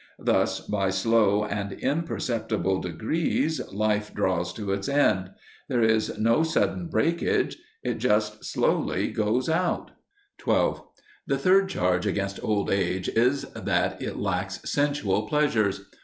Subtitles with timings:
[0.17, 5.29] Thus, by slow and imperceptible degrees life draws to its end.
[5.69, 9.91] There is no sudden breakage; it just slowly goes out.
[10.39, 10.81] 12.
[11.27, 15.85] The third charge against old age is that it LACKS SENSUAL PLEASURES.